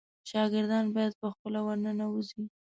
[0.29, 2.41] شاګردان باید په خپله ورننوزي.